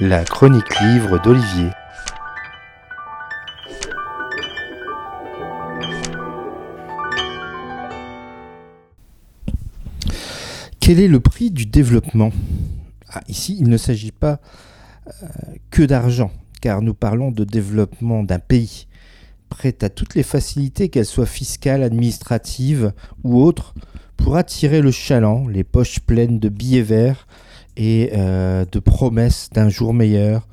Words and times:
La 0.00 0.24
chronique 0.24 0.80
livre 0.80 1.18
d'Olivier. 1.22 1.70
Quel 10.80 11.00
est 11.00 11.08
le 11.08 11.20
prix 11.20 11.50
du 11.50 11.66
développement? 11.66 12.32
Ah, 13.08 13.22
Ici, 13.28 13.56
il 13.58 13.68
ne 13.68 13.76
s'agit 13.76 14.12
pas 14.12 14.40
euh, 15.06 15.26
que 15.70 15.82
d'argent, 15.82 16.30
car 16.60 16.82
nous 16.82 16.94
parlons 16.94 17.30
de 17.30 17.44
développement 17.44 18.22
d'un 18.22 18.38
pays 18.38 18.86
prêt 19.48 19.76
à 19.82 19.88
toutes 19.88 20.14
les 20.14 20.22
facilités, 20.22 20.88
qu'elles 20.88 21.06
soient 21.06 21.26
fiscales, 21.26 21.82
administratives 21.82 22.92
ou 23.22 23.40
autres, 23.40 23.74
pour 24.16 24.36
attirer 24.36 24.80
le 24.80 24.90
chaland, 24.90 25.46
les 25.48 25.64
poches 25.64 26.00
pleines 26.00 26.38
de 26.38 26.48
billets 26.48 26.82
verts 26.82 27.26
et 27.76 28.10
euh, 28.14 28.64
de 28.70 28.78
promesses 28.78 29.50
d'un 29.52 29.68
jour 29.68 29.94
meilleur 29.94 30.46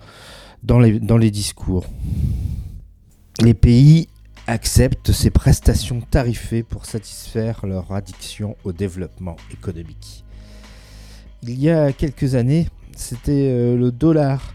dans 0.63 0.79
les, 0.79 0.99
dans 0.99 1.17
les 1.17 1.31
discours. 1.31 1.85
Les 3.43 3.53
pays 3.53 4.07
acceptent 4.48 5.12
ces 5.12 5.29
prestations 5.29 6.02
tarifées 6.02 6.63
pour 6.63 6.85
satisfaire 6.85 7.65
leur 7.65 7.91
addiction 7.91 8.55
au 8.63 8.71
développement 8.71 9.35
économique. 9.52 10.23
Il 11.43 11.59
y 11.59 11.70
a 11.70 11.91
quelques 11.91 12.35
années, 12.35 12.67
c'était 12.95 13.49
euh, 13.51 13.77
le 13.77 13.91
dollar 13.91 14.53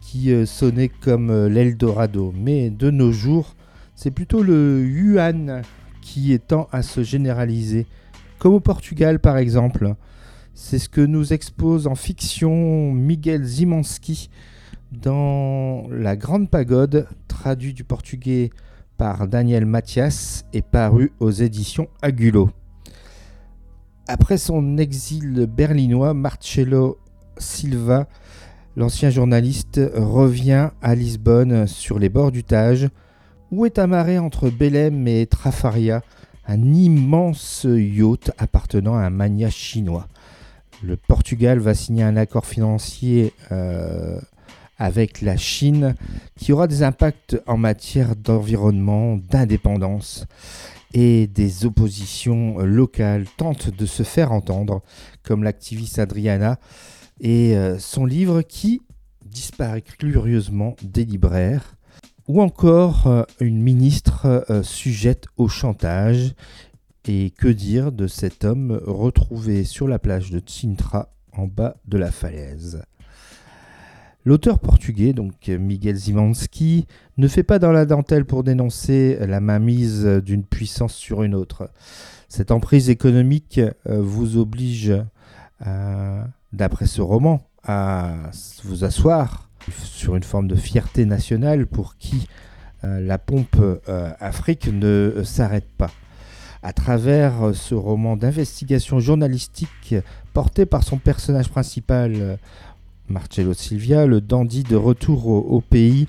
qui 0.00 0.32
euh, 0.32 0.46
sonnait 0.46 0.88
comme 0.88 1.46
l'Eldorado, 1.46 2.32
mais 2.36 2.70
de 2.70 2.90
nos 2.90 3.12
jours, 3.12 3.54
c'est 3.94 4.10
plutôt 4.10 4.42
le 4.42 4.84
yuan 4.86 5.62
qui 6.00 6.32
est 6.32 6.46
tend 6.46 6.68
à 6.72 6.82
se 6.82 7.02
généraliser, 7.02 7.86
comme 8.38 8.54
au 8.54 8.60
Portugal 8.60 9.18
par 9.18 9.36
exemple. 9.36 9.94
C'est 10.60 10.80
ce 10.80 10.88
que 10.88 11.00
nous 11.00 11.32
expose 11.32 11.86
en 11.86 11.94
fiction 11.94 12.92
Miguel 12.92 13.44
Zimanski 13.44 14.28
dans 14.90 15.86
La 15.88 16.16
Grande 16.16 16.50
Pagode, 16.50 17.06
traduit 17.28 17.72
du 17.72 17.84
portugais 17.84 18.50
par 18.96 19.28
Daniel 19.28 19.66
Mathias 19.66 20.44
et 20.52 20.60
paru 20.60 21.12
aux 21.20 21.30
éditions 21.30 21.86
Agulo. 22.02 22.50
Après 24.08 24.36
son 24.36 24.78
exil 24.78 25.46
berlinois, 25.46 26.12
Marcello 26.12 26.98
Silva, 27.38 28.08
l'ancien 28.74 29.10
journaliste, 29.10 29.80
revient 29.94 30.70
à 30.82 30.96
Lisbonne 30.96 31.68
sur 31.68 32.00
les 32.00 32.08
bords 32.08 32.32
du 32.32 32.42
Tage, 32.42 32.88
où 33.52 33.64
est 33.64 33.78
amarré 33.78 34.18
entre 34.18 34.50
Belém 34.50 35.06
et 35.06 35.24
Trafaria 35.26 36.02
un 36.48 36.74
immense 36.74 37.64
yacht 37.64 38.32
appartenant 38.38 38.96
à 38.96 39.02
un 39.02 39.10
mania 39.10 39.50
chinois. 39.50 40.08
Le 40.82 40.96
Portugal 40.96 41.58
va 41.58 41.74
signer 41.74 42.02
un 42.02 42.16
accord 42.16 42.46
financier 42.46 43.32
euh, 43.50 44.20
avec 44.78 45.20
la 45.20 45.36
Chine 45.36 45.94
qui 46.36 46.52
aura 46.52 46.66
des 46.66 46.82
impacts 46.82 47.40
en 47.46 47.56
matière 47.56 48.14
d'environnement, 48.14 49.16
d'indépendance 49.16 50.26
et 50.94 51.26
des 51.26 51.66
oppositions 51.66 52.58
locales 52.58 53.26
tentent 53.36 53.70
de 53.76 53.86
se 53.86 54.02
faire 54.02 54.32
entendre, 54.32 54.82
comme 55.22 55.42
l'activiste 55.42 55.98
Adriana 55.98 56.58
et 57.20 57.56
euh, 57.56 57.78
son 57.78 58.06
livre 58.06 58.42
qui 58.42 58.82
disparaît 59.24 59.82
curieusement 59.82 60.76
des 60.82 61.04
libraires, 61.04 61.74
ou 62.26 62.42
encore 62.42 63.06
euh, 63.06 63.22
une 63.40 63.60
ministre 63.60 64.44
euh, 64.50 64.62
sujette 64.62 65.26
au 65.36 65.48
chantage. 65.48 66.34
Et 67.10 67.30
que 67.30 67.48
dire 67.48 67.90
de 67.90 68.06
cet 68.06 68.44
homme 68.44 68.78
retrouvé 68.84 69.64
sur 69.64 69.88
la 69.88 69.98
plage 69.98 70.30
de 70.30 70.42
Sintra 70.44 71.08
en 71.32 71.46
bas 71.46 71.78
de 71.86 71.96
la 71.96 72.10
falaise? 72.10 72.82
L'auteur 74.26 74.58
portugais, 74.58 75.14
donc 75.14 75.48
Miguel 75.48 75.96
Zimanski, 75.96 76.86
ne 77.16 77.26
fait 77.26 77.44
pas 77.44 77.58
dans 77.58 77.72
la 77.72 77.86
dentelle 77.86 78.26
pour 78.26 78.44
dénoncer 78.44 79.18
la 79.26 79.40
mainmise 79.40 80.04
d'une 80.22 80.44
puissance 80.44 80.92
sur 80.92 81.22
une 81.22 81.34
autre. 81.34 81.70
Cette 82.28 82.50
emprise 82.50 82.90
économique 82.90 83.58
euh, 83.58 84.02
vous 84.02 84.36
oblige, 84.36 84.92
euh, 85.66 86.22
d'après 86.52 86.86
ce 86.86 87.00
roman, 87.00 87.40
à 87.64 88.16
vous 88.64 88.84
asseoir 88.84 89.48
sur 89.82 90.14
une 90.14 90.24
forme 90.24 90.46
de 90.46 90.56
fierté 90.56 91.06
nationale 91.06 91.66
pour 91.66 91.96
qui 91.96 92.28
euh, 92.84 93.00
la 93.00 93.16
pompe 93.16 93.56
Afrique 94.20 94.68
ne 94.70 95.22
s'arrête 95.24 95.72
pas. 95.78 95.90
À 96.62 96.72
travers 96.72 97.54
ce 97.54 97.74
roman 97.74 98.16
d'investigation 98.16 98.98
journalistique 98.98 99.94
porté 100.32 100.66
par 100.66 100.82
son 100.82 100.98
personnage 100.98 101.48
principal, 101.48 102.38
Marcello 103.08 103.54
Silvia, 103.54 104.06
le 104.06 104.20
dandy 104.20 104.62
de 104.62 104.76
retour 104.76 105.28
au, 105.28 105.60
pays 105.60 106.08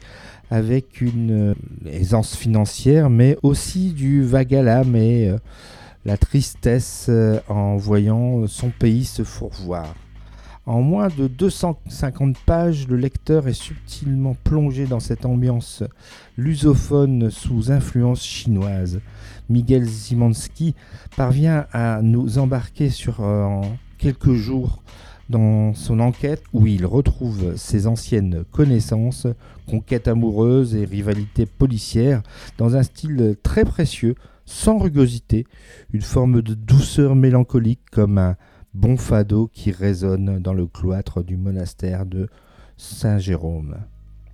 avec 0.52 1.02
une 1.02 1.52
euh, 1.52 1.56
aisance 1.86 2.36
financière, 2.36 3.10
mais 3.10 3.38
aussi 3.44 3.94
du 3.94 4.24
vague 4.24 4.56
à 4.56 4.64
l'âme 4.64 4.96
et 4.96 5.30
euh, 5.30 5.38
la 6.06 6.18
tristesse 6.18 7.06
euh, 7.10 7.40
en 7.48 7.78
voyant 7.78 8.48
son 8.48 8.70
pays 8.70 9.06
se 9.06 9.24
fourvoir. 9.24 9.94
En 10.70 10.84
moins 10.84 11.08
de 11.08 11.26
250 11.26 12.38
pages, 12.46 12.88
le 12.88 12.96
lecteur 12.96 13.48
est 13.48 13.54
subtilement 13.54 14.36
plongé 14.44 14.86
dans 14.86 15.00
cette 15.00 15.26
ambiance 15.26 15.82
lusophone 16.38 17.32
sous 17.32 17.72
influence 17.72 18.24
chinoise. 18.24 19.02
Miguel 19.50 19.84
Zimanski 19.84 20.76
parvient 21.18 21.66
à 21.74 22.04
nous 22.04 22.38
embarquer 22.38 22.92
sur 22.92 23.22
en 23.22 23.62
quelques 23.98 24.34
jours 24.34 24.84
dans 25.28 25.74
son 25.74 26.00
enquête 26.00 26.44
où 26.54 26.68
il 26.68 26.86
retrouve 26.86 27.56
ses 27.56 27.88
anciennes 27.88 28.44
connaissances, 28.52 29.26
conquêtes 29.68 30.08
amoureuses 30.08 30.76
et 30.76 30.86
rivalités 30.86 31.48
policières 31.48 32.22
dans 32.60 32.76
un 32.76 32.84
style 32.84 33.36
très 33.42 33.66
précieux, 33.66 34.14
sans 34.46 34.78
rugosité, 34.78 35.48
une 35.94 36.04
forme 36.04 36.44
de 36.44 36.54
douceur 36.54 37.16
mélancolique 37.16 37.82
comme 37.92 38.20
un 38.20 38.36
bon 38.74 38.98
fado 38.98 39.50
qui 39.54 39.72
résonne 39.72 40.40
dans 40.40 40.54
le 40.54 40.68
cloître 40.68 41.24
du 41.24 41.38
monastère 41.38 42.06
de 42.06 42.30
Saint-Jérôme. 42.78 43.78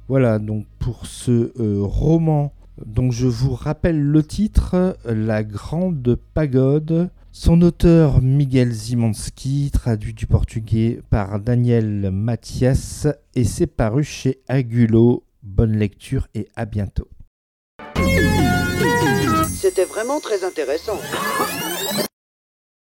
Voilà 0.08 0.40
donc 0.40 0.66
pour 0.80 1.06
ce 1.06 1.52
euh, 1.60 1.82
roman 1.82 2.54
dont 2.86 3.12
je 3.12 3.28
vous 3.28 3.54
rappelle 3.54 4.02
le 4.02 4.24
titre, 4.24 4.98
La 5.06 5.44
Grande 5.44 6.18
Pagode 6.34 7.10
son 7.38 7.62
auteur 7.64 8.22
Miguel 8.22 8.72
Zimanski, 8.72 9.70
traduit 9.70 10.14
du 10.14 10.26
portugais 10.26 11.02
par 11.10 11.38
Daniel 11.42 12.10
Mathias, 12.10 13.08
et 13.36 13.44
c'est 13.44 13.68
paru 13.68 14.06
chez 14.06 14.40
Agulo. 14.48 15.26
Bonne 15.44 15.76
lecture 15.76 16.30
et 16.34 16.48
à 16.56 16.64
bientôt. 16.64 17.10
C'était 19.50 19.84
vraiment 19.84 20.22
très 20.22 20.46
intéressant. 20.46 20.98